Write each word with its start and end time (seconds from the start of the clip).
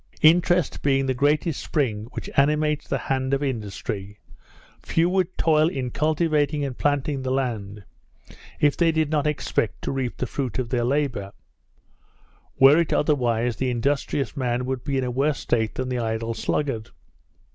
Interest 0.23 0.81
being 0.81 1.05
the 1.05 1.13
greatest 1.13 1.61
spring 1.61 2.07
which 2.13 2.27
animates 2.35 2.87
the 2.87 2.97
hand 2.97 3.35
of 3.35 3.43
industry, 3.43 4.17
few 4.81 5.07
would 5.07 5.37
toil 5.37 5.67
in 5.69 5.91
cultivating 5.91 6.65
and 6.65 6.75
planting 6.75 7.21
the 7.21 7.29
land, 7.29 7.83
if 8.59 8.75
they 8.75 8.91
did 8.91 9.11
not 9.11 9.27
expect 9.27 9.79
to 9.83 9.91
reap 9.91 10.17
the 10.17 10.25
fruit 10.25 10.57
of 10.57 10.69
their 10.69 10.83
labour: 10.83 11.31
Were 12.59 12.79
it 12.79 12.91
otherwise, 12.91 13.57
the 13.57 13.69
industrious 13.69 14.35
man 14.35 14.65
would 14.65 14.83
be 14.83 14.97
in 14.97 15.03
a 15.03 15.11
worse 15.11 15.37
state 15.37 15.75
than 15.75 15.89
the 15.89 15.99
idle 15.99 16.33
sluggard. 16.33 16.89